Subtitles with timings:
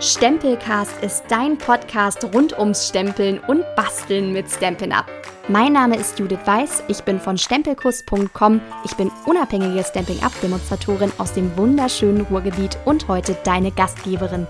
[0.00, 5.06] Stempelcast ist dein Podcast rund ums Stempeln und Basteln mit Stampin' Up.
[5.48, 11.10] Mein Name ist Judith Weiß, ich bin von stempelkurs.com, ich bin unabhängige Stampin' Up Demonstratorin
[11.18, 14.46] aus dem wunderschönen Ruhrgebiet und heute deine Gastgeberin.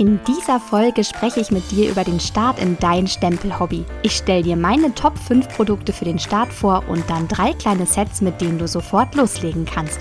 [0.00, 3.84] In dieser Folge spreche ich mit dir über den Start in dein Stempelhobby.
[4.04, 7.84] Ich stelle dir meine Top 5 Produkte für den Start vor und dann drei kleine
[7.84, 9.98] Sets, mit denen du sofort loslegen kannst.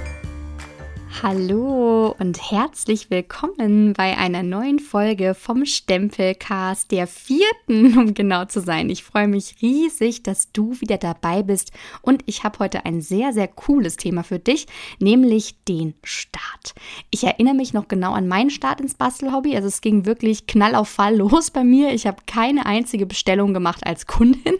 [1.23, 8.61] Hallo und herzlich willkommen bei einer neuen Folge vom Stempelcast, der vierten, um genau zu
[8.61, 8.91] sein.
[8.91, 11.71] Ich freue mich riesig, dass du wieder dabei bist
[12.03, 14.67] und ich habe heute ein sehr, sehr cooles Thema für dich,
[14.99, 16.75] nämlich den Start.
[17.09, 19.55] Ich erinnere mich noch genau an meinen Start ins Bastelhobby.
[19.55, 21.93] Also es ging wirklich knall auf Fall los bei mir.
[21.95, 24.53] Ich habe keine einzige Bestellung gemacht als Kundin.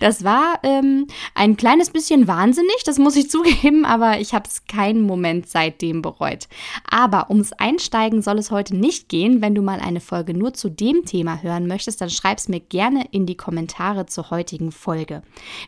[0.00, 4.64] Das war ähm, ein kleines bisschen wahnsinnig, das muss ich zugeben, aber ich habe es
[4.66, 6.48] keinen Moment seitdem bereut.
[6.90, 9.40] Aber ums Einsteigen soll es heute nicht gehen.
[9.40, 12.60] Wenn du mal eine Folge nur zu dem Thema hören möchtest, dann schreib es mir
[12.60, 15.22] gerne in die Kommentare zur heutigen Folge.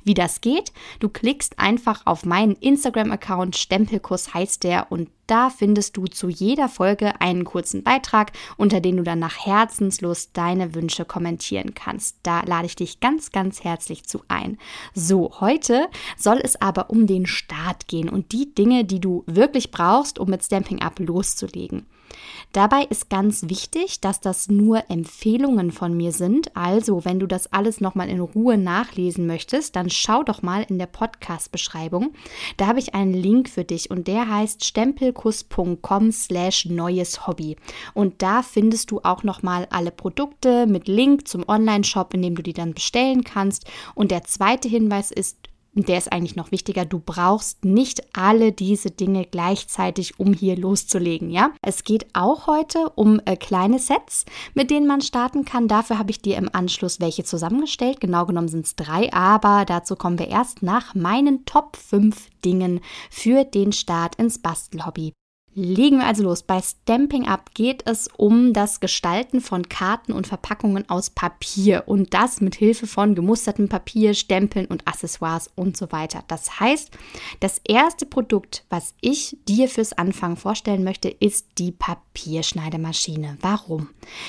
[0.04, 0.72] Wie das geht?
[0.98, 6.68] Du klickst einfach auf meinen Instagram-Account, Stempelkuss heißt der, und da findest du zu jeder
[6.68, 12.16] Folge einen kurzen Beitrag, unter dem du dann nach Herzenslust deine Wünsche kommentieren kannst.
[12.22, 14.58] Da lade ich dich ganz, ganz herzlich zu ein.
[14.94, 19.70] So, heute soll es aber um den Start gehen und die Dinge, die du wirklich
[19.70, 21.86] brauchst, um mit Stamping Up loszulegen.
[22.52, 26.56] Dabei ist ganz wichtig, dass das nur Empfehlungen von mir sind.
[26.56, 30.78] Also, wenn du das alles nochmal in Ruhe nachlesen möchtest, dann schau doch mal in
[30.78, 32.12] der Podcast-Beschreibung.
[32.56, 37.56] Da habe ich einen Link für dich und der heißt stempelkuss.com slash neues Hobby.
[37.94, 42.42] Und da findest du auch nochmal alle Produkte mit Link zum Online-Shop, in dem du
[42.42, 43.70] die dann bestellen kannst.
[43.94, 48.90] Und der zweite Hinweis ist, der ist eigentlich noch wichtiger, du brauchst nicht alle diese
[48.90, 51.52] Dinge gleichzeitig, um hier loszulegen, ja?
[51.62, 55.68] Es geht auch heute um äh, kleine Sets, mit denen man starten kann.
[55.68, 58.00] Dafür habe ich dir im Anschluss welche zusammengestellt.
[58.00, 62.80] Genau genommen sind es drei, aber dazu kommen wir erst nach meinen Top 5 Dingen
[63.10, 65.12] für den Start ins Bastelhobby.
[65.54, 66.44] Legen wir also los.
[66.44, 72.14] Bei Stamping Up geht es um das Gestalten von Karten und Verpackungen aus Papier und
[72.14, 76.22] das mit Hilfe von gemustertem Papier, Stempeln und Accessoires und so weiter.
[76.28, 76.90] Das heißt,
[77.40, 83.36] das erste Produkt, was ich dir fürs Anfangen vorstellen möchte, ist die Papierschneidemaschine.
[83.40, 83.88] Warum?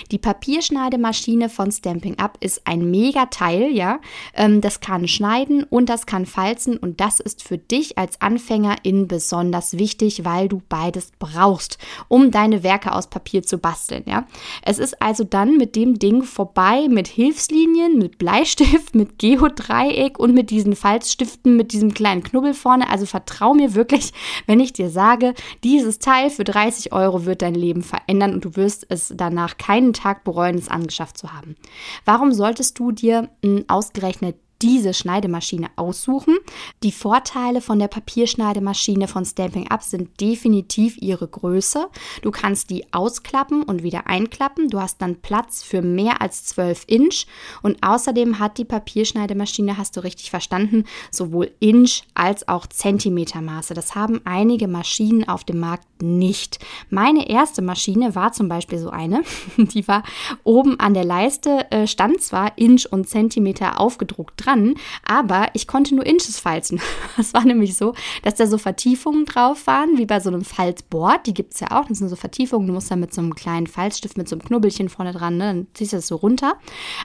[0.09, 3.99] Die Papierschneidemaschine von Stamping Up ist ein mega Teil, ja.
[4.33, 9.07] Ähm, das kann schneiden und das kann falzen und das ist für dich als Anfängerin
[9.07, 11.77] besonders wichtig, weil du beides brauchst,
[12.09, 14.03] um deine Werke aus Papier zu basteln.
[14.05, 14.27] Ja?
[14.63, 20.33] Es ist also dann mit dem Ding vorbei mit Hilfslinien, mit Bleistift, mit Geodreieck und
[20.33, 22.89] mit diesen Falzstiften mit diesem kleinen Knubbel vorne.
[22.89, 24.11] Also vertrau mir wirklich,
[24.47, 25.33] wenn ich dir sage,
[25.63, 29.93] dieses Teil für 30 Euro wird dein Leben verändern und du wirst es danach keinen
[29.93, 31.55] Tag bereuen, es angeschafft zu haben.
[32.03, 36.37] Warum solltest du dir hm, ausgerechnet diese Schneidemaschine aussuchen.
[36.83, 41.87] Die Vorteile von der Papierschneidemaschine von Stamping Up sind definitiv ihre Größe.
[42.21, 44.69] Du kannst die ausklappen und wieder einklappen.
[44.69, 47.25] Du hast dann Platz für mehr als 12 Inch
[47.61, 53.73] und außerdem hat die Papierschneidemaschine, hast du richtig verstanden, sowohl Inch als auch Zentimetermaße.
[53.73, 56.59] Das haben einige Maschinen auf dem Markt nicht.
[56.89, 59.23] Meine erste Maschine war zum Beispiel so eine,
[59.57, 60.03] die war
[60.43, 64.75] oben an der Leiste, äh, stand zwar Inch und Zentimeter aufgedruckt dran, dran,
[65.05, 66.79] aber ich konnte nur Inches falzen.
[67.17, 71.27] Es war nämlich so, dass da so Vertiefungen drauf waren, wie bei so einem Falzboard.
[71.27, 71.85] Die gibt es ja auch.
[71.85, 72.65] Das sind so Vertiefungen.
[72.65, 75.45] Du musst da mit so einem kleinen Falzstift, mit so einem Knubbelchen vorne dran, ne?
[75.45, 76.55] dann ziehst du das so runter.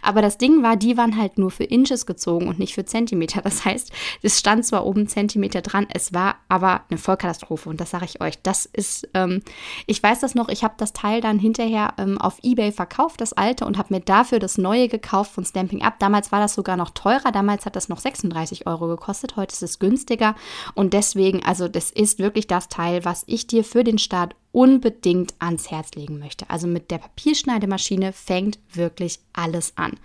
[0.02, 3.42] Aber das Ding war, die waren halt nur für Inches gezogen und nicht für Zentimeter.
[3.42, 3.92] Das heißt,
[4.22, 7.68] es stand zwar oben Zentimeter dran, es war aber eine Vollkatastrophe.
[7.68, 8.40] Und das sage ich euch.
[8.42, 9.42] Das ist, ähm,
[9.86, 13.32] ich weiß das noch, ich habe das Teil dann hinterher ähm, auf Ebay verkauft, das
[13.32, 15.98] alte, und habe mir dafür das neue gekauft von Stamping Up.
[15.98, 17.32] Damals war das sogar noch teurer.
[17.36, 20.34] Damals hat das noch 36 Euro gekostet, heute ist es günstiger
[20.72, 25.34] und deswegen, also das ist wirklich das Teil, was ich dir für den Start unbedingt
[25.38, 26.48] ans Herz legen möchte.
[26.48, 29.98] Also mit der Papierschneidemaschine fängt wirklich alles an.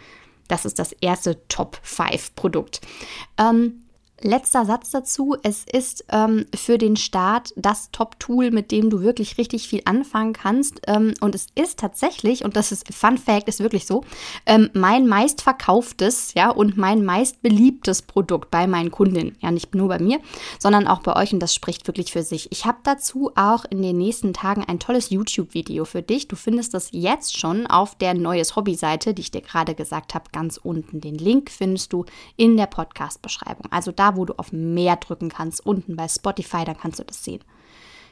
[0.50, 2.82] Das ist das erste Top 5 Produkt.
[3.38, 3.84] Ähm,
[4.24, 5.36] Letzter Satz dazu.
[5.44, 10.34] Es ist ähm, für den Start das Top-Tool, mit dem du wirklich richtig viel anfangen
[10.34, 10.82] kannst.
[10.88, 14.04] Ähm, und es ist tatsächlich, und das ist Fun Fact, ist wirklich so,
[14.46, 19.36] ähm, mein meistverkauftes, ja, und mein meistbeliebtes Produkt bei meinen Kundinnen.
[19.42, 20.20] Ja, nicht nur bei mir,
[20.60, 21.34] sondern auch bei euch.
[21.34, 22.52] Und das spricht wirklich für sich.
[22.52, 26.28] Ich habe dazu auch in den nächsten Tagen ein tolles YouTube-Video für dich.
[26.28, 30.26] Du findest das jetzt schon auf der Neues Hobby-Seite, die ich dir gerade gesagt habe,
[30.32, 31.02] ganz unten.
[31.02, 32.06] Den Link findest du
[32.38, 33.72] in der Podcast-Beschreibung.
[33.72, 37.24] Also da wo du auf mehr drücken kannst, unten bei Spotify, dann kannst du das
[37.24, 37.44] sehen.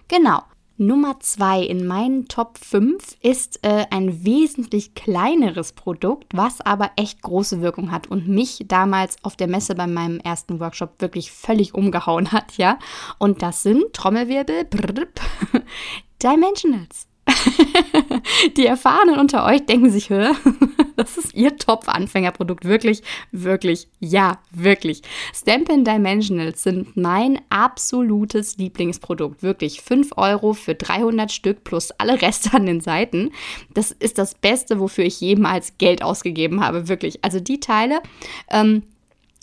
[0.07, 0.41] Genau.
[0.81, 7.21] Nummer zwei in meinen Top 5 ist äh, ein wesentlich kleineres Produkt, was aber echt
[7.21, 11.75] große Wirkung hat und mich damals auf der Messe bei meinem ersten Workshop wirklich völlig
[11.75, 12.79] umgehauen hat, ja.
[13.17, 15.07] Und das sind Trommelwirbel, brrr,
[16.23, 17.07] Dimensionals.
[18.57, 20.07] Die Erfahrenen unter euch denken sich,
[20.95, 22.65] das ist ihr Top-Anfängerprodukt.
[22.65, 23.01] Wirklich,
[23.31, 25.01] wirklich, ja, wirklich.
[25.33, 29.43] Stampin' Dimensionals sind mein absolutes Lieblingsprodukt.
[29.43, 33.31] Wirklich 5 Euro für 300 Stück plus alle Reste an den Seiten.
[33.73, 36.87] Das ist das Beste, wofür ich jemals Geld ausgegeben habe.
[36.87, 37.23] Wirklich.
[37.23, 38.01] Also die Teile.
[38.49, 38.83] Ähm,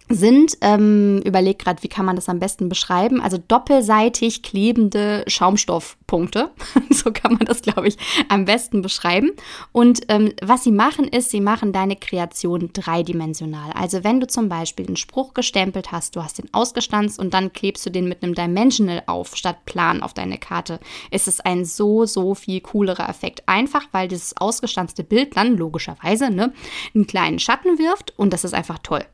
[0.09, 6.51] sind, ähm, überleg gerade, wie kann man das am besten beschreiben, also doppelseitig klebende Schaumstoffpunkte.
[6.91, 7.97] so kann man das, glaube ich,
[8.29, 9.33] am besten beschreiben.
[9.73, 13.73] Und ähm, was sie machen, ist, sie machen deine Kreation dreidimensional.
[13.73, 17.53] Also wenn du zum Beispiel einen Spruch gestempelt hast, du hast den ausgestanzt und dann
[17.53, 20.79] klebst du den mit einem Dimensional auf, statt Plan auf deine Karte,
[21.11, 23.43] ist es ein so, so viel coolerer Effekt.
[23.47, 26.53] Einfach, weil dieses ausgestanzte Bild dann logischerweise ne,
[26.95, 29.05] einen kleinen Schatten wirft und das ist einfach toll.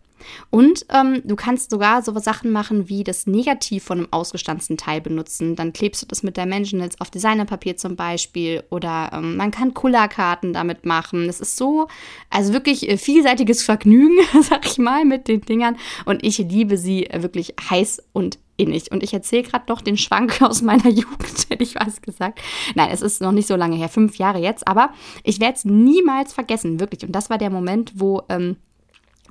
[0.50, 5.00] Und ähm, du kannst sogar so Sachen machen wie das Negativ von einem ausgestanzten Teil
[5.00, 5.56] benutzen.
[5.56, 8.64] Dann klebst du das mit Dimensionals auf Designerpapier zum Beispiel.
[8.70, 11.28] Oder ähm, man kann Kullerkarten damit machen.
[11.28, 11.88] Es ist so,
[12.30, 15.76] also wirklich äh, vielseitiges Vergnügen, sag ich mal, mit den Dingern.
[16.04, 18.90] Und ich liebe sie äh, wirklich heiß und innig.
[18.92, 22.40] Und ich erzähle gerade noch den Schwank aus meiner Jugend, hätte ich was gesagt.
[22.74, 24.92] Nein, es ist noch nicht so lange her, fünf Jahre jetzt, aber
[25.24, 27.04] ich werde es niemals vergessen, wirklich.
[27.04, 28.56] Und das war der Moment, wo ähm,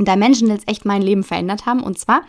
[0.06, 1.82] Dimensionals echt mein Leben verändert haben.
[1.82, 2.22] Und zwar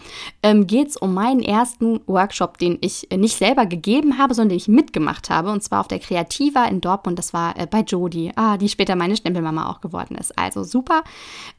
[0.43, 4.51] ähm, geht es um meinen ersten Workshop, den ich äh, nicht selber gegeben habe, sondern
[4.51, 5.51] den ich mitgemacht habe.
[5.51, 7.19] Und zwar auf der Kreativa in Dortmund.
[7.19, 10.39] Das war äh, bei Jodie, ah, die später meine Stempelmama auch geworden ist.
[10.39, 11.03] Also super.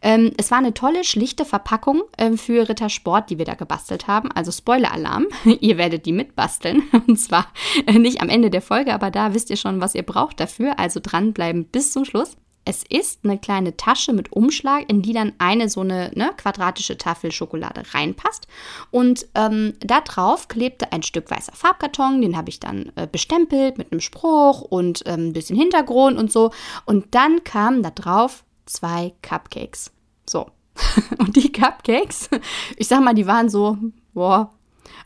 [0.01, 4.31] Ähm, es war eine tolle, schlichte Verpackung äh, für Rittersport, die wir da gebastelt haben.
[4.31, 5.27] Also Spoiler-Alarm.
[5.59, 6.83] ihr werdet die mitbasteln.
[7.07, 7.47] Und zwar
[7.85, 10.79] äh, nicht am Ende der Folge, aber da wisst ihr schon, was ihr braucht dafür.
[10.79, 12.37] Also dranbleiben bis zum Schluss.
[12.65, 16.97] Es ist eine kleine Tasche mit Umschlag, in die dann eine so eine ne, quadratische
[16.97, 18.47] Tafel Schokolade reinpasst.
[18.89, 23.77] Und ähm, da drauf klebte ein Stück weißer Farbkarton, den habe ich dann äh, bestempelt
[23.77, 26.51] mit einem Spruch und ähm, ein bisschen Hintergrund und so.
[26.85, 29.91] Und dann kamen da drauf zwei Cupcakes.
[30.27, 30.47] So.
[31.19, 32.29] und die Cupcakes,
[32.77, 33.77] ich sag mal, die waren so,
[34.13, 34.51] boah,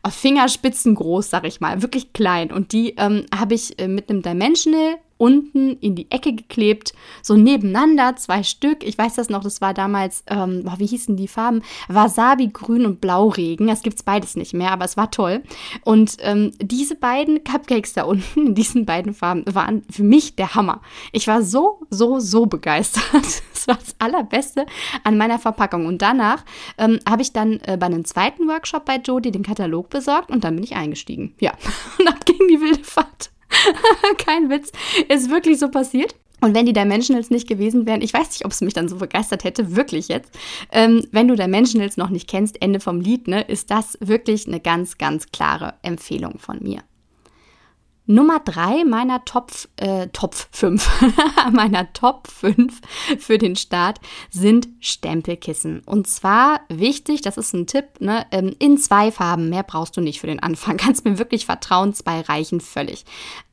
[0.09, 2.51] Fingerspitzen groß, sag ich mal, wirklich klein.
[2.51, 7.35] Und die ähm, habe ich äh, mit einem Dimensional unten in die Ecke geklebt, so
[7.35, 8.83] nebeneinander, zwei Stück.
[8.83, 11.61] Ich weiß das noch, das war damals, ähm, wie hießen die Farben?
[11.87, 13.67] Wasabi, Grün und Blauregen.
[13.67, 15.43] Das gibt es beides nicht mehr, aber es war toll.
[15.83, 20.55] Und ähm, diese beiden Cupcakes da unten, in diesen beiden Farben, waren für mich der
[20.55, 20.81] Hammer.
[21.11, 23.03] Ich war so, so, so begeistert.
[23.57, 24.65] Das war das Allerbeste
[25.03, 25.87] an meiner Verpackung.
[25.87, 26.45] Und danach
[26.77, 30.43] ähm, habe ich dann äh, bei einem zweiten Workshop bei Jodie den Katalog besorgt und
[30.43, 31.33] dann bin ich eingestiegen.
[31.39, 31.53] Ja,
[31.99, 33.31] und ab ging die wilde Fahrt.
[34.25, 34.71] Kein Witz.
[35.09, 36.15] Ist wirklich so passiert.
[36.39, 38.97] Und wenn die Dimensionals nicht gewesen wären, ich weiß nicht, ob es mich dann so
[38.97, 40.31] begeistert hätte, wirklich jetzt.
[40.71, 44.59] Ähm, wenn du Dimensionals noch nicht kennst, Ende vom Lied, ne, ist das wirklich eine
[44.59, 46.83] ganz, ganz klare Empfehlung von mir.
[48.07, 50.89] Nummer drei meiner Top, äh, Top 5,
[51.51, 52.79] meiner Top 5
[53.19, 53.99] für den Start
[54.29, 55.81] sind Stempelkissen.
[55.85, 59.49] Und zwar wichtig, das ist ein Tipp, ne, ähm, in zwei Farben.
[59.49, 60.77] Mehr brauchst du nicht für den Anfang.
[60.87, 63.03] Kannst mir wirklich vertrauen, zwei reichen völlig.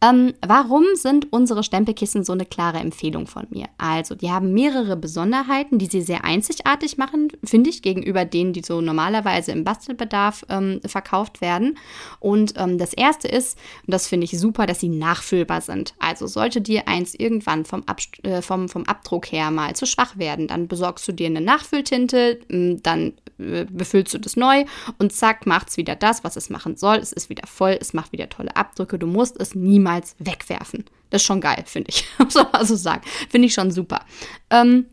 [0.00, 3.66] Ähm, warum sind unsere Stempelkissen so eine klare Empfehlung von mir?
[3.76, 8.62] Also, die haben mehrere Besonderheiten, die sie sehr einzigartig machen, finde ich, gegenüber denen, die
[8.62, 11.76] so normalerweise im Bastelbedarf ähm, verkauft werden.
[12.20, 15.94] Und ähm, das erste ist, und das finde ich super, dass sie nachfüllbar sind.
[15.98, 20.18] Also sollte dir eins irgendwann vom, Ab äh, vom, vom Abdruck her mal zu schwach
[20.18, 24.66] werden, dann besorgst du dir eine Nachfülltinte, dann äh, befüllst du das neu
[24.98, 26.96] und zack, macht es wieder das, was es machen soll.
[26.96, 28.98] Es ist wieder voll, es macht wieder tolle Abdrücke.
[28.98, 30.84] Du musst es niemals wegwerfen.
[31.08, 32.04] Das ist schon geil, finde ich.
[32.18, 33.02] Muss man mal so sagen.
[33.30, 34.04] Finde ich schon super.
[34.50, 34.84] Ähm,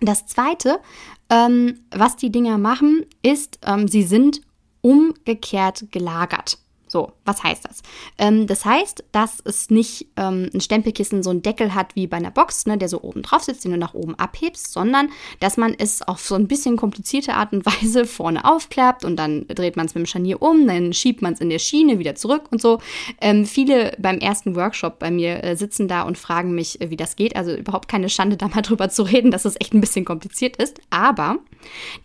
[0.00, 0.80] das zweite,
[1.28, 4.40] ähm, was die Dinger machen, ist, ähm, sie sind
[4.80, 6.58] umgekehrt gelagert.
[6.88, 7.82] So, was heißt das?
[8.16, 12.16] Ähm, das heißt, dass es nicht ähm, ein Stempelkissen so einen Deckel hat wie bei
[12.16, 15.56] einer Box, ne, der so oben drauf sitzt, den du nach oben abhebst, sondern dass
[15.56, 19.76] man es auf so ein bisschen komplizierte Art und Weise vorne aufklappt und dann dreht
[19.76, 22.44] man es mit dem Scharnier um, dann schiebt man es in der Schiene wieder zurück
[22.50, 22.78] und so.
[23.20, 26.96] Ähm, viele beim ersten Workshop bei mir äh, sitzen da und fragen mich, äh, wie
[26.96, 27.34] das geht.
[27.34, 30.56] Also überhaupt keine Schande, da mal drüber zu reden, dass es echt ein bisschen kompliziert
[30.56, 30.80] ist.
[30.90, 31.38] Aber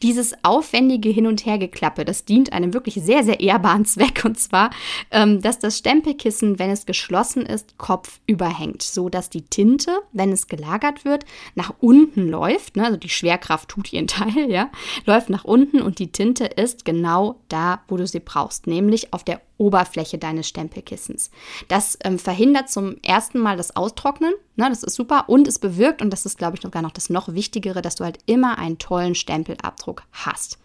[0.02, 4.24] dieses aufwendige Hin- und Hergeklappe, das dient einem wirklich sehr, sehr ehrbaren Zweck.
[4.26, 4.71] Und zwar
[5.12, 10.48] ähm, dass das Stempelkissen, wenn es geschlossen ist, kopfüber hängt, so die Tinte, wenn es
[10.48, 11.26] gelagert wird,
[11.56, 12.76] nach unten läuft.
[12.76, 12.86] Ne?
[12.86, 14.70] Also die Schwerkraft tut ihren Teil, ja,
[15.06, 19.24] läuft nach unten und die Tinte ist genau da, wo du sie brauchst, nämlich auf
[19.24, 21.30] der Oberfläche deines Stempelkissens.
[21.68, 24.34] Das ähm, verhindert zum ersten Mal das Austrocknen.
[24.56, 25.26] Ne, das ist super.
[25.28, 28.04] Und es bewirkt, und das ist, glaube ich, sogar noch das noch Wichtigere, dass du
[28.04, 30.58] halt immer einen tollen Stempelabdruck hast.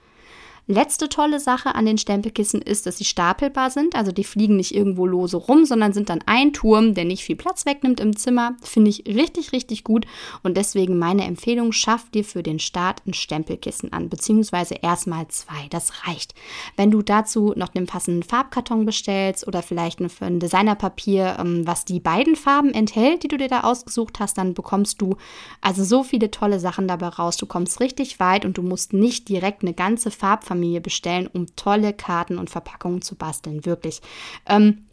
[0.69, 3.95] Letzte tolle Sache an den Stempelkissen ist, dass sie stapelbar sind.
[3.95, 7.37] Also die fliegen nicht irgendwo lose rum, sondern sind dann ein Turm, der nicht viel
[7.37, 8.57] Platz wegnimmt im Zimmer.
[8.63, 10.07] Finde ich richtig, richtig gut.
[10.43, 15.69] Und deswegen meine Empfehlung, schaff dir für den Start ein Stempelkissen an, beziehungsweise erstmal zwei.
[15.71, 16.35] Das reicht.
[16.77, 22.01] Wenn du dazu noch einen passenden Farbkarton bestellst oder vielleicht ein Designerpapier, ähm, was die
[22.01, 25.15] beiden Farben enthält, die du dir da ausgesucht hast, dann bekommst du
[25.61, 27.37] also so viele tolle Sachen dabei raus.
[27.37, 31.55] Du kommst richtig weit und du musst nicht direkt eine ganze Farbfamilie Familie bestellen, um
[31.55, 33.67] tolle Karten und Verpackungen zu basteln.
[33.67, 34.01] Wirklich.
[34.47, 34.87] Ähm,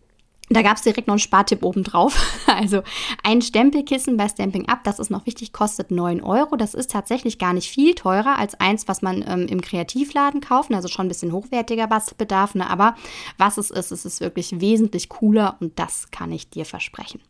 [0.49, 2.15] da gab es direkt noch einen Spartipp obendrauf.
[2.53, 2.83] Also
[3.23, 6.55] ein Stempelkissen bei Stamping Up, das ist noch wichtig, kostet 9 Euro.
[6.55, 10.71] Das ist tatsächlich gar nicht viel teurer als eins, was man ähm, im Kreativladen kauft.
[10.71, 12.53] Also schon ein bisschen hochwertiger Bastelbedarf.
[12.53, 12.69] Ne?
[12.69, 12.95] Aber
[13.39, 17.21] was es ist, es ist wirklich wesentlich cooler und das kann ich dir versprechen.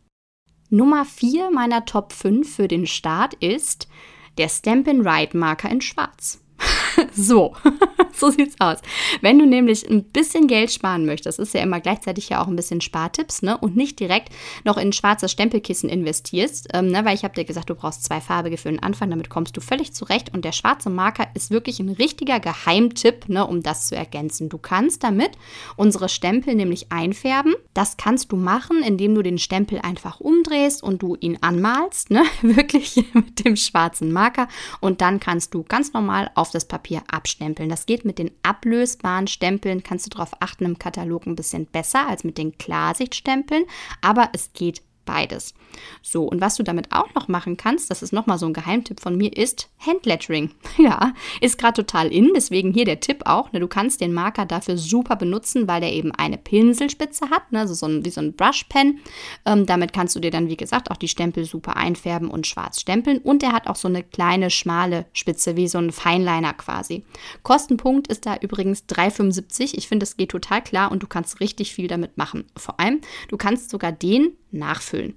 [0.68, 3.88] Nummer 4 meiner Top 5 für den Start ist
[4.36, 6.42] der Stampin' Ride Marker in Schwarz.
[7.14, 7.54] so,
[8.12, 8.78] so sieht's aus.
[9.20, 12.56] Wenn du nämlich ein bisschen Geld sparen möchtest, ist ja immer gleichzeitig ja auch ein
[12.56, 13.56] bisschen Spartipps, ne?
[13.58, 14.30] Und nicht direkt
[14.64, 17.04] noch in ein schwarzes Stempelkissen investierst, ähm, ne?
[17.04, 19.60] Weil ich habe dir gesagt, du brauchst zwei farbige für den Anfang, damit kommst du
[19.60, 20.32] völlig zurecht.
[20.34, 23.46] Und der schwarze Marker ist wirklich ein richtiger Geheimtipp, ne?
[23.46, 24.48] Um das zu ergänzen.
[24.48, 25.32] Du kannst damit
[25.76, 27.54] unsere Stempel nämlich einfärben.
[27.74, 32.24] Das kannst du machen, indem du den Stempel einfach umdrehst und du ihn anmalst, ne?
[32.42, 34.48] Wirklich mit dem schwarzen Marker.
[34.80, 37.70] Und dann kannst du ganz normal auf das Papier Papier abstempeln.
[37.70, 42.06] Das geht mit den ablösbaren Stempeln, kannst du darauf achten, im Katalog ein bisschen besser
[42.06, 43.64] als mit den Klarsichtstempeln,
[44.02, 45.54] aber es geht beides.
[46.02, 49.00] So, und was du damit auch noch machen kannst, das ist nochmal so ein Geheimtipp
[49.00, 50.50] von mir, ist Handlettering.
[50.76, 53.52] Ja, ist gerade total in, deswegen hier der Tipp auch.
[53.52, 57.60] Ne, du kannst den Marker dafür super benutzen, weil der eben eine Pinselspitze hat, ne,
[57.60, 59.00] also so ein, wie so ein Brushpen.
[59.46, 62.80] Ähm, damit kannst du dir dann, wie gesagt, auch die Stempel super einfärben und schwarz
[62.80, 63.18] stempeln.
[63.18, 67.04] Und der hat auch so eine kleine, schmale Spitze, wie so ein Feinliner quasi.
[67.42, 69.74] Kostenpunkt ist da übrigens 3,75.
[69.76, 72.44] Ich finde, das geht total klar und du kannst richtig viel damit machen.
[72.56, 75.14] Vor allem, du kannst sogar den nachfüllen.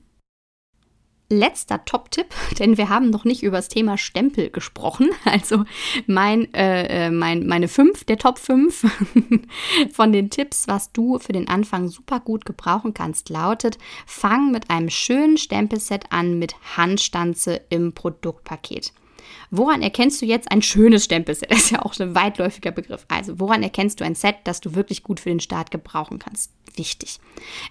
[1.29, 2.27] Letzter Top-Tipp,
[2.59, 5.09] denn wir haben noch nicht über das Thema Stempel gesprochen.
[5.25, 5.65] Also
[6.07, 8.85] mein, äh, äh mein, meine fünf, der Top 5
[9.91, 14.69] von den Tipps, was du für den Anfang super gut gebrauchen kannst, lautet, fang mit
[14.69, 18.93] einem schönen Stempelset an mit Handstanze im Produktpaket.
[19.51, 21.49] Woran erkennst du jetzt ein schönes Stempelset?
[21.57, 23.05] Das ist ja auch ein weitläufiger Begriff.
[23.07, 26.51] Also, woran erkennst du ein Set, das du wirklich gut für den Start gebrauchen kannst?
[26.75, 27.19] Wichtig.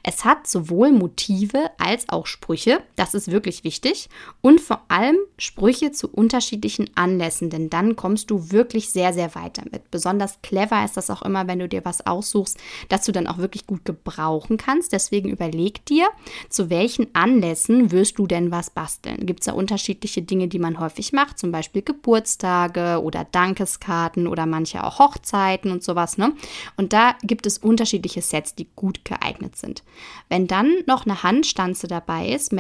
[0.03, 2.83] Es hat sowohl Motive als auch Sprüche.
[2.97, 4.09] Das ist wirklich wichtig.
[4.41, 9.59] Und vor allem Sprüche zu unterschiedlichen Anlässen, denn dann kommst du wirklich sehr, sehr weit
[9.59, 9.91] damit.
[9.93, 12.59] Besonders clever ist das auch immer, wenn du dir was aussuchst,
[12.89, 14.93] das du dann auch wirklich gut gebrauchen kannst.
[14.93, 16.09] Deswegen überleg dir,
[16.49, 19.27] zu welchen Anlässen wirst du denn was basteln?
[19.27, 21.39] Gibt es da unterschiedliche Dinge, die man häufig macht?
[21.47, 26.19] Zum Beispiel Geburtstage oder Dankeskarten oder manche auch Hochzeiten und sowas.
[26.19, 26.33] Ne?
[26.77, 29.85] Und da gibt es unterschiedliche Sets, die gut geeignet sind.
[30.29, 32.53] Wenn dann noch eine Handstanze dabei ist,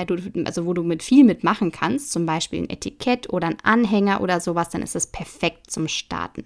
[0.44, 4.38] also wo du mit viel mitmachen kannst, zum Beispiel ein Etikett oder ein Anhänger oder
[4.38, 6.44] sowas, dann ist es perfekt zum Starten.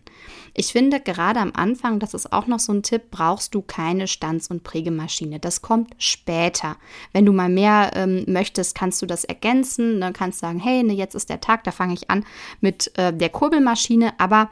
[0.55, 4.09] Ich finde gerade am Anfang, das ist auch noch so ein Tipp, brauchst du keine
[4.09, 5.41] Stanz- und Prägemaschine.
[5.41, 6.77] Das kommt später.
[7.13, 10.01] Wenn du mal mehr ähm, möchtest, kannst du das ergänzen.
[10.01, 12.25] Dann kannst du sagen, hey, ne, jetzt ist der Tag, da fange ich an
[12.61, 14.51] mit äh, der Kurbelmaschine, aber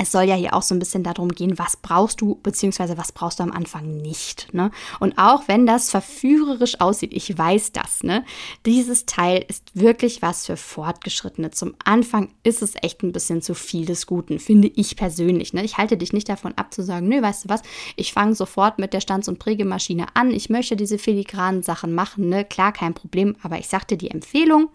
[0.00, 3.10] es soll ja hier auch so ein bisschen darum gehen, was brauchst du, beziehungsweise was
[3.10, 4.54] brauchst du am Anfang nicht.
[4.54, 4.70] Ne?
[5.00, 8.24] Und auch wenn das verführerisch aussieht, ich weiß das, ne?
[8.64, 11.50] Dieses Teil ist wirklich was für Fortgeschrittene.
[11.50, 15.52] Zum Anfang ist es echt ein bisschen zu viel des Guten, finde ich persönlich.
[15.52, 15.64] Ne?
[15.64, 17.62] Ich halte dich nicht davon ab zu sagen, nö, weißt du was,
[17.96, 20.30] ich fange sofort mit der Stanz- und Prägemaschine an.
[20.30, 22.44] Ich möchte diese filigranen Sachen machen, ne?
[22.44, 24.68] Klar, kein Problem, aber ich sagte die Empfehlung,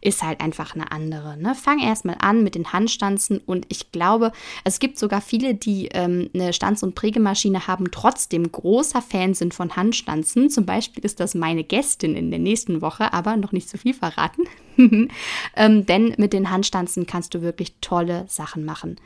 [0.00, 1.36] ist halt einfach eine andere.
[1.36, 1.54] Ne?
[1.54, 4.32] Fang erstmal an mit den Handstanzen und ich glaube,
[4.64, 9.54] es gibt sogar viele, die ähm, eine Stanz- und Prägemaschine haben, trotzdem großer Fan sind
[9.54, 10.50] von Handstanzen.
[10.50, 13.94] Zum Beispiel ist das meine Gästin in der nächsten Woche, aber noch nicht zu viel
[13.94, 14.42] verraten.
[15.56, 18.96] ähm, denn mit den Handstanzen kannst du wirklich tolle Sachen machen.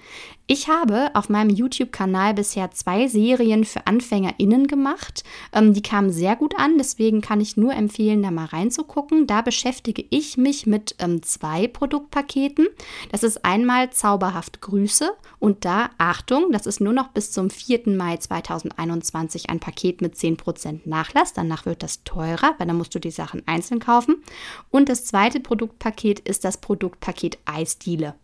[0.46, 5.22] Ich habe auf meinem YouTube-Kanal bisher zwei Serien für AnfängerInnen gemacht.
[5.52, 9.26] Ähm, die kamen sehr gut an, deswegen kann ich nur empfehlen, da mal reinzugucken.
[9.26, 12.68] Da beschäftige ich mich nämlich mit ähm, zwei Produktpaketen.
[13.10, 17.88] Das ist einmal Zauberhaft Grüße und da, Achtung, das ist nur noch bis zum 4.
[17.88, 21.32] Mai 2021 ein Paket mit 10% Nachlass.
[21.32, 24.22] Danach wird das teurer, weil dann musst du die Sachen einzeln kaufen.
[24.70, 28.14] Und das zweite Produktpaket ist das Produktpaket Eisdiele.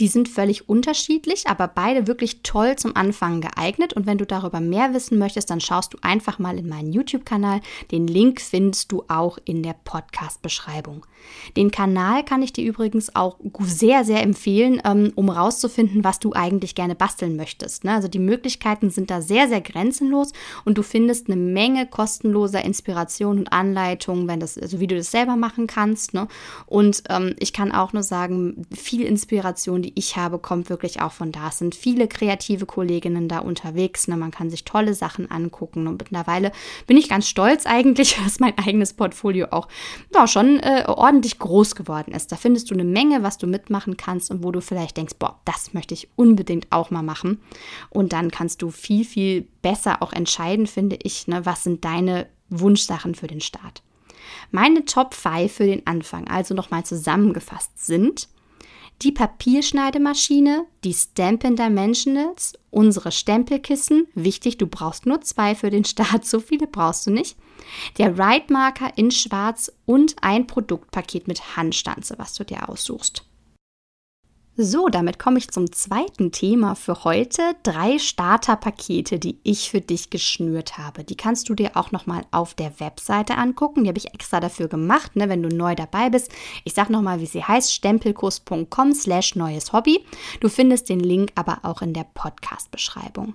[0.00, 3.92] Die sind völlig unterschiedlich, aber beide wirklich toll zum Anfangen geeignet.
[3.92, 7.60] Und wenn du darüber mehr wissen möchtest, dann schaust du einfach mal in meinen YouTube-Kanal.
[7.92, 11.06] Den Link findest du auch in der Podcast-Beschreibung.
[11.56, 16.32] Den Kanal kann ich dir übrigens auch sehr, sehr empfehlen, ähm, um rauszufinden, was du
[16.32, 17.84] eigentlich gerne basteln möchtest.
[17.84, 17.92] Ne?
[17.92, 20.32] Also die Möglichkeiten sind da sehr, sehr grenzenlos
[20.64, 25.10] und du findest eine Menge kostenloser Inspiration und Anleitungen, wenn das, also wie du das
[25.10, 26.14] selber machen kannst.
[26.14, 26.28] Ne?
[26.66, 31.12] Und ähm, ich kann auch nur sagen, viel Inspiration die ich habe, kommt wirklich auch
[31.12, 31.48] von da.
[31.48, 34.08] Es sind viele kreative Kolleginnen da unterwegs.
[34.08, 34.16] Ne?
[34.16, 35.86] Man kann sich tolle Sachen angucken.
[35.86, 36.50] Und mittlerweile
[36.86, 39.68] bin ich ganz stolz eigentlich, dass mein eigenes Portfolio auch
[40.12, 42.32] ja, schon äh, ordentlich groß geworden ist.
[42.32, 45.38] Da findest du eine Menge, was du mitmachen kannst und wo du vielleicht denkst, boah,
[45.44, 47.40] das möchte ich unbedingt auch mal machen.
[47.90, 51.44] Und dann kannst du viel, viel besser auch entscheiden, finde ich, ne?
[51.46, 53.82] was sind deine Wunschsachen für den Start.
[54.50, 58.28] Meine Top 5 für den Anfang, also nochmal zusammengefasst, sind
[59.02, 66.24] die Papierschneidemaschine, die Stampin' Dimensionals, unsere Stempelkissen, wichtig, du brauchst nur zwei für den Start,
[66.26, 67.36] so viele brauchst du nicht,
[67.98, 73.24] der Write Marker in schwarz und ein Produktpaket mit Handstanze, was du dir aussuchst.
[74.56, 77.42] So, damit komme ich zum zweiten Thema für heute.
[77.64, 81.02] Drei Starterpakete, die ich für dich geschnürt habe.
[81.02, 83.82] Die kannst du dir auch nochmal auf der Webseite angucken.
[83.82, 86.30] Die habe ich extra dafür gemacht, ne, wenn du neu dabei bist.
[86.62, 90.04] Ich sage nochmal, wie sie heißt, stempelkurs.com slash neues Hobby.
[90.38, 93.32] Du findest den Link aber auch in der Podcast-Beschreibung.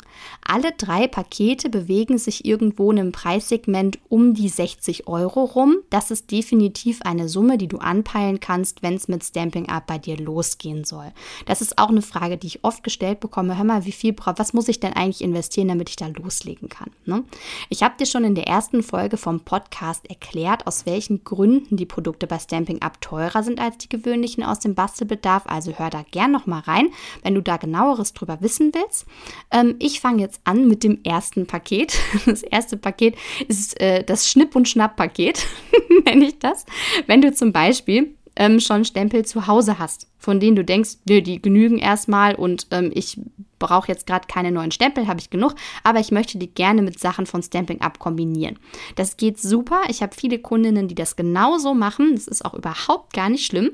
[0.47, 5.79] Alle drei Pakete bewegen sich irgendwo in einem Preissegment um die 60 Euro rum.
[5.89, 9.97] Das ist definitiv eine Summe, die du anpeilen kannst, wenn es mit Stamping Up bei
[9.97, 11.08] dir losgehen soll.
[11.45, 13.57] Das ist auch eine Frage, die ich oft gestellt bekomme.
[13.57, 16.91] Hör mal, wie viel, was muss ich denn eigentlich investieren, damit ich da loslegen kann?
[17.05, 17.23] Ne?
[17.69, 21.85] Ich habe dir schon in der ersten Folge vom Podcast erklärt, aus welchen Gründen die
[21.85, 25.43] Produkte bei Stamping Up teurer sind als die gewöhnlichen aus dem Bastelbedarf.
[25.47, 26.89] Also hör da gern noch mal rein,
[27.23, 29.05] wenn du da genaueres drüber wissen willst.
[29.51, 31.97] Ähm, ich fange jetzt an mit dem ersten Paket.
[32.29, 33.15] Das erste Paket
[33.47, 35.47] ist äh, das Schnipp- und Schnapp-Paket,
[36.05, 36.65] nenne ich das.
[37.07, 41.21] Wenn du zum Beispiel ähm, schon Stempel zu Hause hast, von denen du denkst, nö,
[41.21, 43.19] die genügen erstmal und ähm, ich
[43.59, 46.97] brauche jetzt gerade keine neuen Stempel, habe ich genug, aber ich möchte die gerne mit
[46.97, 48.57] Sachen von Stamping Up kombinieren.
[48.95, 49.81] Das geht super.
[49.89, 52.15] Ich habe viele Kundinnen, die das genauso machen.
[52.15, 53.71] Das ist auch überhaupt gar nicht schlimm.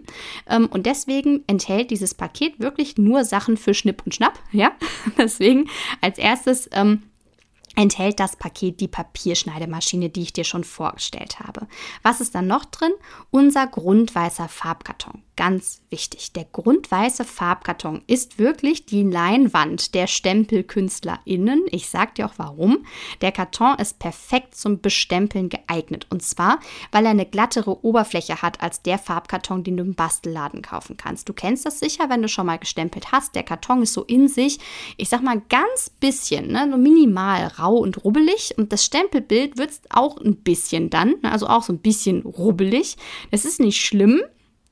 [0.50, 4.40] Ähm, und deswegen enthält dieses Paket wirklich nur Sachen für Schnipp und Schnapp.
[4.52, 4.72] Ja,
[5.18, 7.04] deswegen als erstes ähm,
[7.76, 11.68] enthält das Paket die Papierschneidemaschine, die ich dir schon vorgestellt habe.
[12.04, 12.94] Was ist dann noch drin?
[13.32, 16.34] Unser grundweißer Farbkarton ganz wichtig.
[16.34, 21.66] Der grundweiße Farbkarton ist wirklich die Leinwand der StempelkünstlerInnen.
[21.72, 22.86] Ich sag dir auch warum.
[23.22, 26.08] Der Karton ist perfekt zum Bestempeln geeignet.
[26.10, 26.60] Und zwar,
[26.92, 31.28] weil er eine glattere Oberfläche hat als der Farbkarton, den du im Bastelladen kaufen kannst.
[31.30, 33.36] Du kennst das sicher, wenn du schon mal gestempelt hast.
[33.36, 34.60] Der Karton ist so in sich,
[34.98, 38.54] ich sag mal ganz bisschen, ne, nur minimal rau und rubbelig.
[38.58, 42.98] Und das Stempelbild wird auch ein bisschen dann, also auch so ein bisschen rubbelig.
[43.32, 44.22] Das ist nicht schlimm,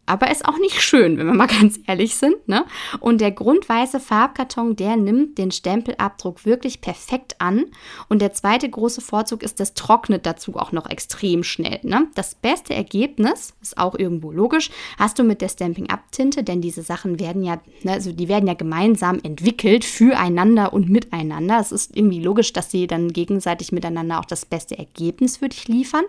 [0.06, 2.48] aber ist auch nicht schön, wenn wir mal ganz ehrlich sind.
[2.48, 2.66] Ne?
[3.00, 7.66] Und der grundweiße Farbkarton, der nimmt den Stempelabdruck wirklich perfekt an.
[8.10, 11.80] Und der zweite große Vorzug ist, das trocknet dazu auch noch extrem schnell.
[11.84, 12.08] Ne?
[12.16, 17.20] Das beste Ergebnis ist auch irgendwo logisch, hast du mit der Stamping-Up-Tinte, denn diese Sachen
[17.20, 21.60] werden ja, ne, also die werden ja gemeinsam entwickelt füreinander und miteinander.
[21.60, 25.68] Es ist irgendwie logisch, dass sie dann gegenseitig miteinander auch das beste Ergebnis für dich
[25.68, 26.04] liefern.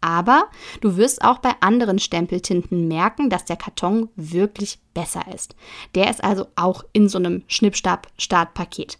[0.00, 0.48] Aber
[0.80, 5.54] du wirst auch bei anderen Stempeltinten merken, dass der Karton wirklich besser ist.
[5.94, 8.98] Der ist also auch in so einem Schnippstab-Startpaket.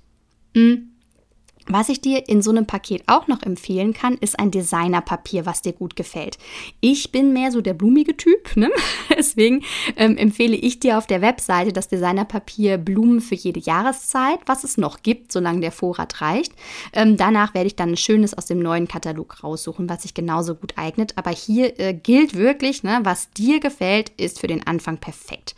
[0.55, 0.91] Mhm.
[1.71, 5.61] Was ich dir in so einem Paket auch noch empfehlen kann, ist ein Designerpapier, was
[5.61, 6.39] dir gut gefällt.
[6.81, 8.71] Ich bin mehr so der blumige Typ, ne?
[9.17, 9.63] deswegen
[9.97, 14.79] ähm, empfehle ich dir auf der Webseite das Designerpapier Blumen für jede Jahreszeit, was es
[14.79, 16.55] noch gibt, solange der Vorrat reicht.
[16.95, 20.55] Ähm, danach werde ich dann ein schönes aus dem neuen Katalog raussuchen, was sich genauso
[20.55, 21.19] gut eignet.
[21.19, 25.55] Aber hier äh, gilt wirklich, ne, was dir gefällt, ist für den Anfang perfekt.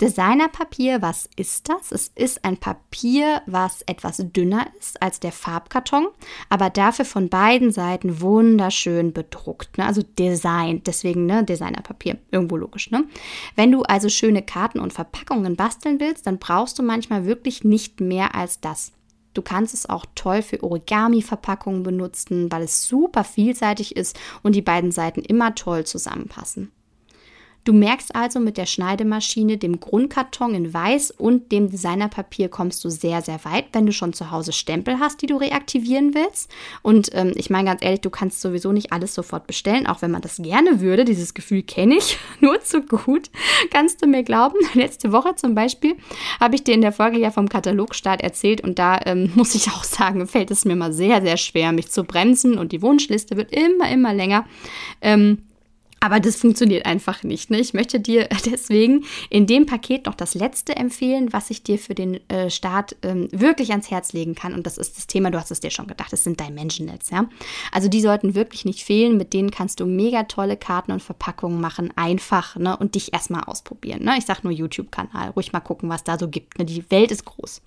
[0.00, 1.90] Designerpapier, was ist das?
[1.90, 6.08] Es ist ein Papier, was etwas dünner ist als der Farbkarton,
[6.50, 9.78] aber dafür von beiden Seiten wunderschön bedruckt.
[9.78, 9.86] Ne?
[9.86, 12.90] Also Design, deswegen ne, Designerpapier, irgendwo logisch.
[12.90, 13.04] Ne?
[13.54, 18.00] Wenn du also schöne Karten und Verpackungen basteln willst, dann brauchst du manchmal wirklich nicht
[18.00, 18.92] mehr als das.
[19.32, 24.62] Du kannst es auch toll für Origami-Verpackungen benutzen, weil es super vielseitig ist und die
[24.62, 26.70] beiden Seiten immer toll zusammenpassen.
[27.66, 32.90] Du merkst also mit der Schneidemaschine, dem Grundkarton in Weiß und dem Designerpapier kommst du
[32.90, 36.48] sehr, sehr weit, wenn du schon zu Hause Stempel hast, die du reaktivieren willst.
[36.82, 40.12] Und ähm, ich meine ganz ehrlich, du kannst sowieso nicht alles sofort bestellen, auch wenn
[40.12, 41.04] man das gerne würde.
[41.04, 43.30] Dieses Gefühl kenne ich nur zu gut.
[43.72, 44.58] Kannst du mir glauben?
[44.74, 45.96] Letzte Woche zum Beispiel
[46.38, 49.70] habe ich dir in der Folge ja vom Katalogstart erzählt und da ähm, muss ich
[49.70, 53.36] auch sagen, fällt es mir mal sehr, sehr schwer, mich zu bremsen und die Wunschliste
[53.36, 54.44] wird immer, immer länger.
[55.00, 55.38] Ähm,
[56.06, 57.50] aber das funktioniert einfach nicht.
[57.50, 57.58] Ne?
[57.58, 61.96] Ich möchte dir deswegen in dem Paket noch das letzte empfehlen, was ich dir für
[61.96, 64.54] den äh, Start ähm, wirklich ans Herz legen kann.
[64.54, 67.10] Und das ist das Thema, du hast es dir schon gedacht, das sind Dimensionals.
[67.10, 67.28] Ja?
[67.72, 69.16] Also die sollten wirklich nicht fehlen.
[69.16, 71.92] Mit denen kannst du mega tolle Karten und Verpackungen machen.
[71.96, 72.76] Einfach ne?
[72.76, 74.04] und dich erstmal ausprobieren.
[74.04, 74.14] Ne?
[74.16, 75.30] Ich sage nur YouTube-Kanal.
[75.30, 76.56] Ruhig mal gucken, was da so gibt.
[76.60, 76.64] Ne?
[76.64, 77.62] Die Welt ist groß.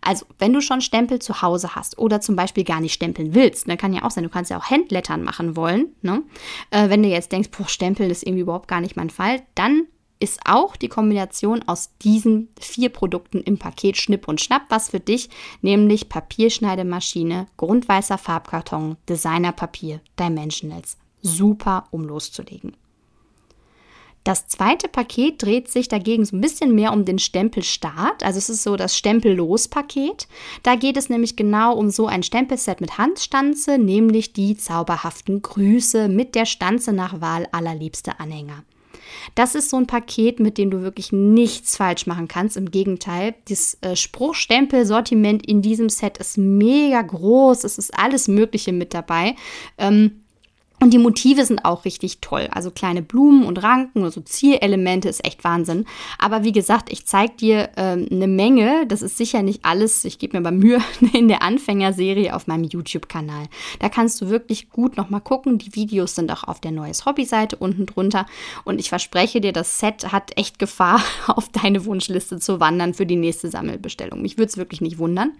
[0.00, 3.66] Also, wenn du schon Stempel zu Hause hast oder zum Beispiel gar nicht stempeln willst,
[3.66, 5.88] ne, kann ja auch sein, du kannst ja auch Handlettern machen wollen.
[6.02, 6.22] Ne?
[6.70, 9.86] Äh, wenn du jetzt denkst, boah, Stempeln ist irgendwie überhaupt gar nicht mein Fall, dann
[10.18, 15.00] ist auch die Kombination aus diesen vier Produkten im Paket Schnipp und Schnapp was für
[15.00, 15.30] dich,
[15.62, 20.98] nämlich Papierschneidemaschine, grundweißer Farbkarton, Designerpapier, Dimensionals.
[21.22, 22.76] Super, um loszulegen.
[24.24, 28.22] Das zweite Paket dreht sich dagegen so ein bisschen mehr um den Stempelstart.
[28.22, 30.28] Also es ist so das Stempellos-Paket.
[30.62, 36.08] Da geht es nämlich genau um so ein Stempelset mit Handstanze, nämlich die zauberhaften Grüße
[36.08, 38.62] mit der Stanze nach Wahl allerliebste Anhänger.
[39.34, 42.56] Das ist so ein Paket, mit dem du wirklich nichts falsch machen kannst.
[42.56, 47.64] Im Gegenteil, das äh, Spruchstempel-Sortiment in diesem Set ist mega groß.
[47.64, 49.34] Es ist alles Mögliche mit dabei.
[49.78, 50.22] Ähm,
[50.82, 52.48] und die Motive sind auch richtig toll.
[52.52, 55.84] Also kleine Blumen und Ranken oder so Zierelemente ist echt Wahnsinn.
[56.18, 58.86] Aber wie gesagt, ich zeige dir ähm, eine Menge.
[58.86, 60.06] Das ist sicher nicht alles.
[60.06, 60.80] Ich gebe mir aber Mühe
[61.12, 63.48] in der Anfängerserie auf meinem YouTube-Kanal.
[63.78, 65.58] Da kannst du wirklich gut nochmal gucken.
[65.58, 68.24] Die Videos sind auch auf der Neues Hobby-Seite unten drunter.
[68.64, 73.04] Und ich verspreche dir, das Set hat echt Gefahr, auf deine Wunschliste zu wandern für
[73.04, 74.22] die nächste Sammelbestellung.
[74.22, 75.32] Mich würde es wirklich nicht wundern.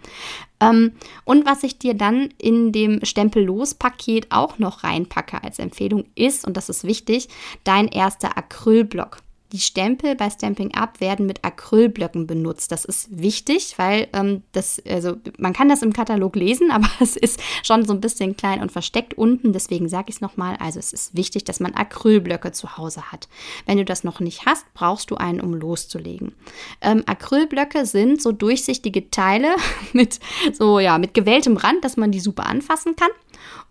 [0.61, 0.92] Ähm,
[1.25, 6.57] und was ich dir dann in dem Stempellos-Paket auch noch reinpacke als Empfehlung ist, und
[6.57, 7.29] das ist wichtig,
[7.64, 9.18] dein erster Acrylblock.
[9.53, 12.71] Die Stempel bei Stamping Up werden mit Acrylblöcken benutzt.
[12.71, 17.17] Das ist wichtig, weil ähm, das, also man kann das im Katalog lesen, aber es
[17.17, 19.53] ist schon so ein bisschen klein und versteckt unten.
[19.53, 20.57] Deswegen sage ich es nochmal.
[20.61, 23.29] Also es ist wichtig, dass man Acrylblöcke zu Hause hat.
[23.67, 26.33] Wenn du das noch nicht hast, brauchst du einen, um loszulegen.
[26.81, 29.57] Ähm, Acrylblöcke sind so durchsichtige Teile
[29.93, 30.21] mit
[30.53, 33.11] so ja mit gewelltem Rand, dass man die super anfassen kann.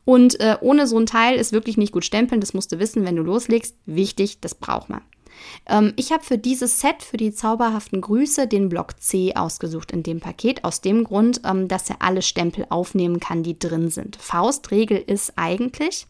[0.04, 2.42] Und äh, ohne so ein Teil ist wirklich nicht gut stempeln.
[2.42, 3.76] Das musst du wissen, wenn du loslegst.
[3.86, 5.02] Wichtig, das braucht man.
[5.66, 10.04] Ähm, ich habe für dieses Set, für die zauberhaften Grüße, den Block C ausgesucht in
[10.04, 14.16] dem Paket, aus dem Grund, ähm, dass er alle Stempel aufnehmen kann, die drin sind.
[14.16, 16.08] Faustregel ist eigentlich,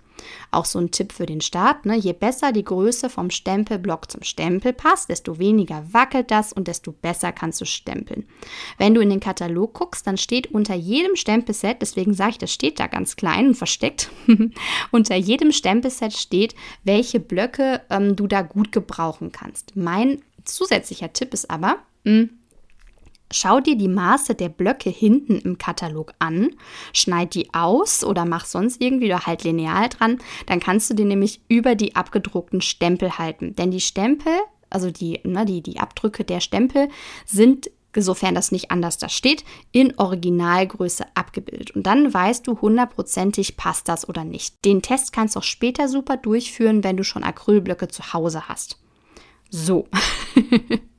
[0.52, 1.86] auch so ein Tipp für den Start.
[1.86, 1.96] Ne?
[1.96, 6.92] Je besser die Größe vom Stempelblock zum Stempel passt, desto weniger wackelt das und desto
[6.92, 8.26] besser kannst du stempeln.
[8.78, 12.52] Wenn du in den Katalog guckst, dann steht unter jedem Stempelset, deswegen sage ich, das
[12.52, 14.10] steht da ganz klein und versteckt,
[14.92, 19.76] unter jedem Stempelset steht, welche Blöcke ähm, du da gut gebrauchen kannst.
[19.76, 22.30] Mein zusätzlicher Tipp ist aber, mh, hm,
[23.32, 26.52] Schau dir die Maße der Blöcke hinten im Katalog an,
[26.94, 30.18] schneid die aus oder mach sonst irgendwie oder halt lineal dran.
[30.48, 33.56] Dann kannst du die nämlich über die abgedruckten Stempel halten.
[33.56, 34.34] Denn die Stempel,
[34.70, 36.90] also die, ne, die, die Abdrücke der Stempel,
[37.26, 41.72] sind sofern das nicht anders da steht, in Originalgröße abgebildet.
[41.72, 44.64] Und dann weißt du hundertprozentig, passt das oder nicht.
[44.64, 48.80] Den Test kannst du auch später super durchführen, wenn du schon Acrylblöcke zu Hause hast.
[49.50, 49.88] So.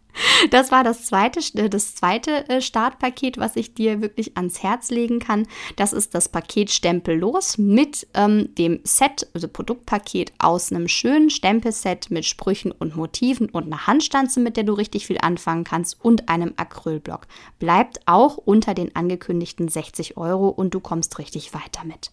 [0.50, 4.90] Das war das zweite, äh, das zweite äh, Startpaket, was ich dir wirklich ans Herz
[4.90, 5.46] legen kann.
[5.76, 12.10] Das ist das Paket Stempellos mit ähm, dem Set, also Produktpaket aus einem schönen Stempelset
[12.10, 16.28] mit Sprüchen und Motiven und einer Handstanze, mit der du richtig viel anfangen kannst und
[16.28, 17.26] einem Acrylblock.
[17.58, 22.10] Bleibt auch unter den angekündigten 60 Euro und du kommst richtig weiter mit.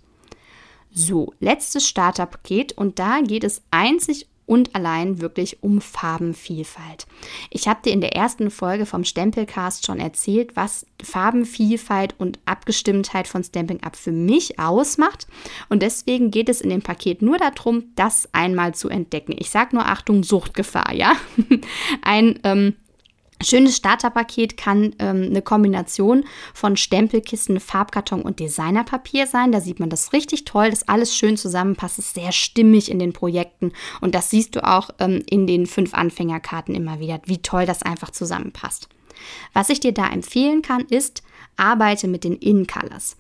[0.92, 7.06] So, letztes Starterpaket und da geht es einzig und allein wirklich um Farbenvielfalt.
[7.52, 13.28] Ich habe dir in der ersten Folge vom Stempelcast schon erzählt, was Farbenvielfalt und Abgestimmtheit
[13.28, 15.28] von Stamping Up für mich ausmacht.
[15.70, 19.36] Und deswegen geht es in dem Paket nur darum, das einmal zu entdecken.
[19.38, 21.12] Ich sage nur Achtung, Suchtgefahr, ja.
[22.02, 22.74] Ein ähm,
[23.44, 29.52] Schönes Starterpaket kann ähm, eine Kombination von Stempelkissen, Farbkarton und Designerpapier sein.
[29.52, 33.14] Da sieht man das richtig toll, dass alles schön zusammenpasst, ist sehr stimmig in den
[33.14, 37.66] Projekten und das siehst du auch ähm, in den fünf Anfängerkarten immer wieder, wie toll
[37.66, 38.90] das einfach zusammenpasst.
[39.54, 41.24] Was ich dir da empfehlen kann, ist,
[41.58, 43.18] arbeite mit den In-Colors.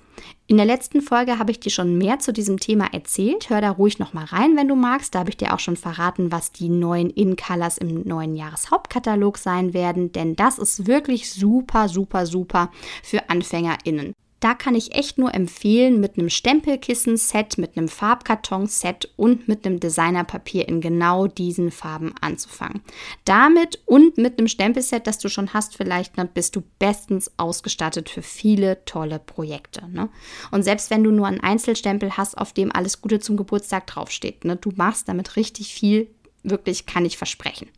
[0.48, 3.50] In der letzten Folge habe ich dir schon mehr zu diesem Thema erzählt.
[3.50, 5.14] Hör da ruhig noch mal rein, wenn du magst.
[5.14, 9.74] Da habe ich dir auch schon verraten, was die neuen In-Colors im neuen Jahreshauptkatalog sein
[9.74, 10.14] werden.
[10.14, 12.72] Denn das ist wirklich super, super, super
[13.04, 14.14] für AnfängerInnen.
[14.40, 19.80] Da kann ich echt nur empfehlen, mit einem Stempelkissen-Set, mit einem Farbkarton-Set und mit einem
[19.80, 22.82] Designerpapier in genau diesen Farben anzufangen.
[23.26, 28.10] Damit und mit einem Stempelset, das du schon hast, vielleicht ne, bist du bestens ausgestattet
[28.10, 29.88] für viele tolle Projekte.
[29.90, 30.10] Ne?
[30.52, 34.46] Und selbst wenn du nur einen Einzelstempel hast, auf dem alles Gute zum Geburtstag draufsteht,
[34.46, 36.10] ne, du machst damit richtig viel,
[36.44, 37.70] wirklich kann ich versprechen.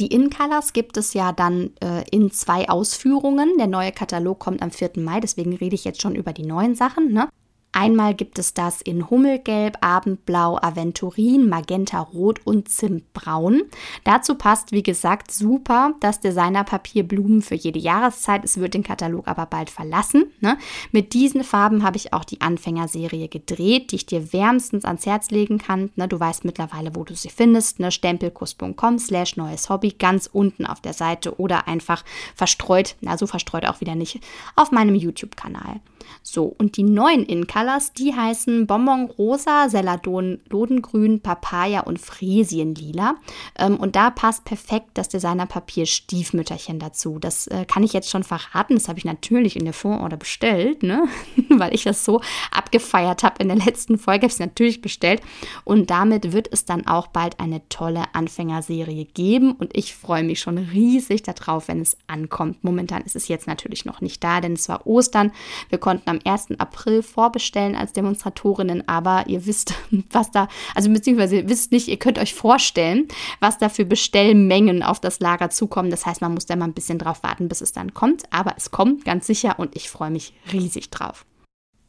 [0.00, 3.58] Die In-Colors gibt es ja dann äh, in zwei Ausführungen.
[3.58, 4.92] Der neue Katalog kommt am 4.
[4.96, 7.12] Mai, deswegen rede ich jetzt schon über die neuen Sachen.
[7.12, 7.28] Ne?
[7.72, 13.62] Einmal gibt es das in Hummelgelb, Abendblau, Aventurin, Magenta Rot und Zimtbraun.
[14.04, 18.44] Dazu passt, wie gesagt, super das Designerpapier Blumen für jede Jahreszeit.
[18.44, 20.32] Es wird den Katalog aber bald verlassen.
[20.40, 20.56] Ne?
[20.92, 25.30] Mit diesen Farben habe ich auch die Anfängerserie gedreht, die ich dir wärmstens ans Herz
[25.30, 25.90] legen kann.
[25.94, 26.08] Ne?
[26.08, 27.80] Du weißt mittlerweile, wo du sie findest.
[27.80, 27.92] Ne?
[27.92, 32.02] Stempelkuss.com slash neues Hobby ganz unten auf der Seite oder einfach
[32.34, 34.20] verstreut, na so verstreut auch wieder nicht,
[34.56, 35.80] auf meinem YouTube-Kanal.
[36.22, 37.24] So, und die neuen
[37.58, 43.16] In-Colors, die heißen Bonbon Rosa, Celadon Lodengrün, Papaya und Fresienlila.
[43.58, 47.18] Ähm, und da passt perfekt das Designerpapier Stiefmütterchen dazu.
[47.18, 48.74] Das äh, kann ich jetzt schon verraten.
[48.74, 51.04] Das habe ich natürlich in der Vororder bestellt, ne?
[51.48, 52.20] weil ich das so
[52.52, 54.18] abgefeiert habe in der letzten Folge.
[54.18, 55.20] Habe ich es natürlich bestellt.
[55.64, 59.52] Und damit wird es dann auch bald eine tolle Anfängerserie geben.
[59.52, 62.62] Und ich freue mich schon riesig darauf, wenn es ankommt.
[62.62, 65.32] Momentan ist es jetzt natürlich noch nicht da, denn es war Ostern.
[65.70, 66.60] Wir konnten am 1.
[66.60, 69.74] April vorbestellen als Demonstratorinnen, aber ihr wisst,
[70.10, 73.08] was da, also beziehungsweise ihr wisst nicht, ihr könnt euch vorstellen,
[73.40, 75.90] was da für Bestellmengen auf das Lager zukommen.
[75.90, 78.54] Das heißt, man muss da mal ein bisschen drauf warten, bis es dann kommt, aber
[78.56, 81.24] es kommt ganz sicher und ich freue mich riesig drauf.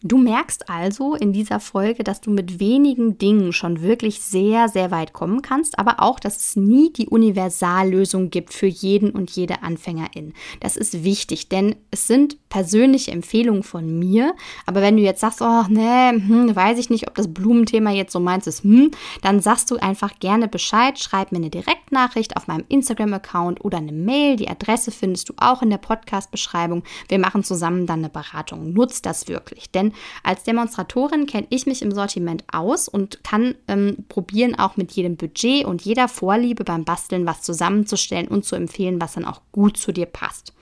[0.02, 4.92] Du merkst also in dieser Folge, dass du mit wenigen Dingen schon wirklich sehr, sehr
[4.92, 9.62] weit kommen kannst, aber auch, dass es nie die Universallösung gibt für jeden und jede
[9.62, 10.32] Anfängerin.
[10.62, 14.36] Das ist wichtig, denn es sind persönliche Empfehlungen von mir,
[14.66, 18.14] aber wenn du jetzt sagst, oh, nee, hm, weiß ich nicht, ob das Blumenthema jetzt
[18.14, 22.48] so meins ist, hm, dann sagst du einfach gerne Bescheid, schreib mir eine Direktnachricht auf
[22.48, 24.38] meinem Instagram-Account oder eine Mail.
[24.38, 26.84] Die Adresse findest du auch in der Podcast-Beschreibung.
[27.10, 28.72] Wir machen zusammen dann eine Beratung.
[28.72, 29.89] Nutzt das wirklich, denn
[30.24, 35.18] als Demonstratorin kenne ich mich im Sortiment aus und kann ähm, probieren, auch mit jedem
[35.18, 39.78] Budget und jeder Vorliebe beim Basteln was zusammenzustellen und zu empfehlen, was dann auch gut
[39.78, 40.54] zu dir passt.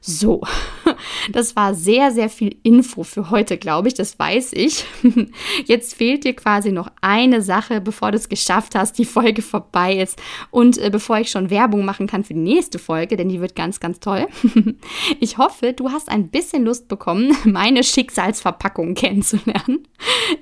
[0.00, 0.42] So,
[1.32, 4.84] das war sehr, sehr viel Info für heute, glaube ich, das weiß ich.
[5.64, 9.96] Jetzt fehlt dir quasi noch eine Sache, bevor du es geschafft hast, die Folge vorbei
[9.96, 13.40] ist und äh, bevor ich schon Werbung machen kann für die nächste Folge, denn die
[13.40, 14.26] wird ganz, ganz toll.
[15.20, 19.87] Ich hoffe, du hast ein bisschen Lust bekommen, meine Schicksalsverpackung kennenzulernen.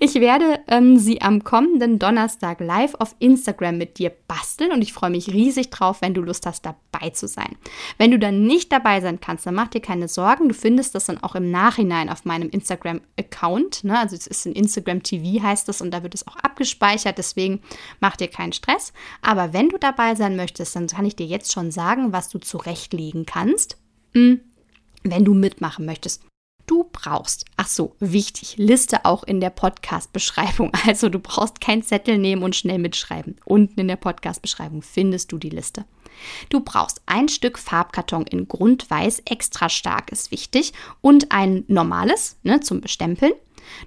[0.00, 4.92] Ich werde ähm, sie am kommenden Donnerstag live auf Instagram mit dir basteln und ich
[4.92, 7.56] freue mich riesig drauf, wenn du Lust hast, dabei zu sein.
[7.96, 10.48] Wenn du dann nicht dabei sein kannst, dann mach dir keine Sorgen.
[10.48, 13.84] Du findest das dann auch im Nachhinein auf meinem Instagram-Account.
[13.84, 13.98] Ne?
[13.98, 17.18] Also es ist ein Instagram TV heißt das und da wird es auch abgespeichert.
[17.18, 17.60] Deswegen
[18.00, 18.92] mach dir keinen Stress.
[19.22, 22.38] Aber wenn du dabei sein möchtest, dann kann ich dir jetzt schon sagen, was du
[22.38, 23.78] zurechtlegen kannst,
[24.12, 24.40] hm,
[25.02, 26.22] wenn du mitmachen möchtest
[26.66, 27.44] du brauchst.
[27.56, 30.72] Ach so, wichtig, Liste auch in der Podcast-Beschreibung.
[30.86, 33.36] Also du brauchst keinen Zettel nehmen und schnell mitschreiben.
[33.44, 35.84] Unten in der Podcast-Beschreibung findest du die Liste.
[36.48, 42.60] Du brauchst ein Stück Farbkarton in Grundweiß, extra stark ist wichtig, und ein normales ne,
[42.60, 43.32] zum Bestempeln.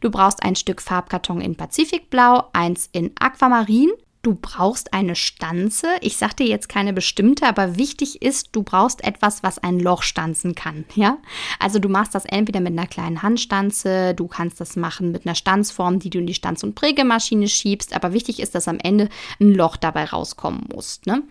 [0.02, 5.88] Du brauchst ein Stück Farbkarton in Pazifikblau, eins in Aquamarin, Du brauchst eine Stanze.
[6.02, 10.04] Ich sage dir jetzt keine bestimmte, aber wichtig ist, du brauchst etwas, was ein Loch
[10.04, 10.84] stanzen kann.
[10.96, 11.20] Ja,
[11.58, 15.36] also du machst das entweder mit einer kleinen Handstanze, du kannst das machen mit einer
[15.36, 17.96] Stanzform, die du in die Stanz- und Prägemaschine schiebst.
[17.96, 19.08] Aber wichtig ist, dass am Ende
[19.40, 21.00] ein Loch dabei rauskommen muss.
[21.06, 21.24] Ne?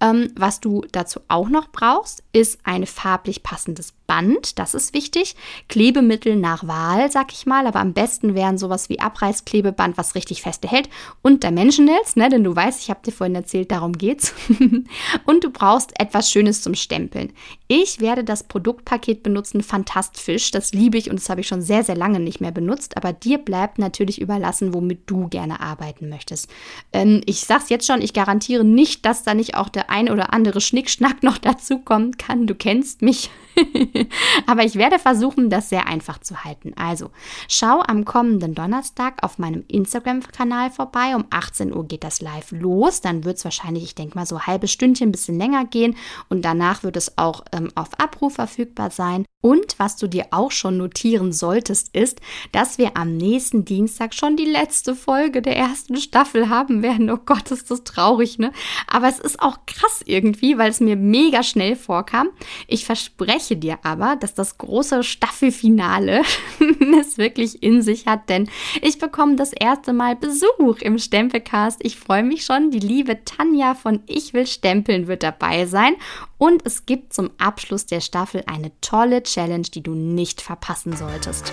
[0.00, 4.58] Ähm, was du dazu auch noch brauchst, ist ein farblich passendes Band.
[4.58, 5.34] Das ist wichtig.
[5.68, 7.66] Klebemittel nach Wahl, sag ich mal.
[7.66, 10.88] Aber am besten wären sowas wie Abreißklebeband, was richtig feste hält.
[11.22, 12.28] Und Dimensionals, ne?
[12.36, 14.34] Denn du weißt, ich habe dir vorhin erzählt, darum geht's.
[15.24, 17.32] und du brauchst etwas Schönes zum Stempeln.
[17.66, 20.50] Ich werde das Produktpaket benutzen, Fantastfisch.
[20.50, 22.96] Das liebe ich und das habe ich schon sehr, sehr lange nicht mehr benutzt.
[22.96, 26.50] Aber dir bleibt natürlich überlassen, womit du gerne arbeiten möchtest.
[26.92, 30.32] Ähm, ich sag's jetzt schon, ich garantiere nicht, dass da nicht auch der ein oder
[30.32, 32.46] andere Schnickschnack noch dazu kommen kann.
[32.46, 33.30] Du kennst mich.
[34.46, 36.72] Aber ich werde versuchen, das sehr einfach zu halten.
[36.76, 37.10] Also,
[37.48, 41.14] schau am kommenden Donnerstag auf meinem Instagram-Kanal vorbei.
[41.14, 43.00] Um 18 Uhr geht das live los.
[43.00, 45.96] Dann wird es wahrscheinlich, ich denke mal, so ein halbes Stündchen, ein bisschen länger gehen.
[46.28, 49.24] Und danach wird es auch ähm, auf Abruf verfügbar sein.
[49.46, 54.36] Und was du dir auch schon notieren solltest, ist, dass wir am nächsten Dienstag schon
[54.36, 57.08] die letzte Folge der ersten Staffel haben werden.
[57.12, 58.50] Oh Gott, ist das traurig, ne?
[58.88, 62.30] Aber es ist auch krass irgendwie, weil es mir mega schnell vorkam.
[62.66, 66.22] Ich verspreche dir aber, dass das große Staffelfinale
[67.00, 68.50] es wirklich in sich hat, denn
[68.82, 71.78] ich bekomme das erste Mal Besuch im Stempelcast.
[71.84, 72.72] Ich freue mich schon.
[72.72, 75.94] Die liebe Tanja von Ich will stempeln wird dabei sein
[76.38, 81.52] und es gibt zum Abschluss der Staffel eine tolle Challenge, die du nicht verpassen solltest.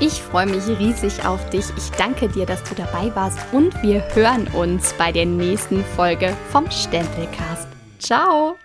[0.00, 1.64] Ich freue mich riesig auf dich.
[1.76, 6.36] Ich danke dir, dass du dabei warst und wir hören uns bei der nächsten Folge
[6.50, 7.68] vom Stempelcast.
[8.00, 8.56] Ciao!